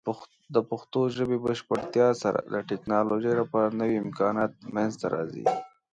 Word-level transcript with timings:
د 0.53 0.55
پښتو 0.69 0.99
ژبې 1.15 1.37
بشپړتیا 1.45 2.07
سره، 2.21 2.39
د 2.53 2.55
ټیکنالوجۍ 2.69 3.33
لپاره 3.41 3.77
نوې 3.79 3.95
امکانات 4.05 4.51
منځته 4.75 5.05
راځي. 5.15 5.45